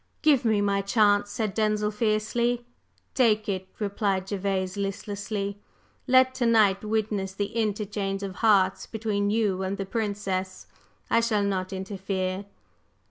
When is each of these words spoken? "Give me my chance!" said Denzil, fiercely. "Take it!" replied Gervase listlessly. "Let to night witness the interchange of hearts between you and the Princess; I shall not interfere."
"Give 0.23 0.43
me 0.43 0.61
my 0.61 0.81
chance!" 0.81 1.29
said 1.29 1.53
Denzil, 1.53 1.91
fiercely. 1.91 2.65
"Take 3.13 3.47
it!" 3.47 3.67
replied 3.77 4.25
Gervase 4.27 4.75
listlessly. 4.75 5.59
"Let 6.07 6.33
to 6.33 6.47
night 6.47 6.83
witness 6.83 7.33
the 7.35 7.55
interchange 7.55 8.23
of 8.23 8.37
hearts 8.37 8.87
between 8.87 9.29
you 9.29 9.61
and 9.61 9.77
the 9.77 9.85
Princess; 9.85 10.65
I 11.11 11.19
shall 11.19 11.43
not 11.43 11.71
interfere." 11.71 12.45